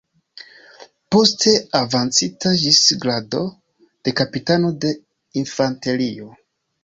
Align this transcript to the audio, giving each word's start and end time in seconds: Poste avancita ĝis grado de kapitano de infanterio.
Poste 1.15 1.51
avancita 1.79 2.53
ĝis 2.63 2.79
grado 3.05 3.43
de 4.07 4.15
kapitano 4.21 4.71
de 4.87 4.97
infanterio. 5.45 6.35